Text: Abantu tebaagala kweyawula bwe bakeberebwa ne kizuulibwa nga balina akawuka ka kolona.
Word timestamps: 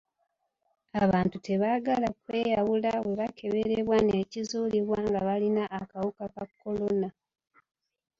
Abantu 1.03 1.35
tebaagala 1.47 2.07
kweyawula 2.23 2.91
bwe 3.05 3.13
bakeberebwa 3.19 3.97
ne 4.03 4.17
kizuulibwa 4.31 4.99
nga 5.07 5.19
balina 5.27 5.63
akawuka 5.79 6.25
ka 6.35 6.45
kolona. 6.59 7.09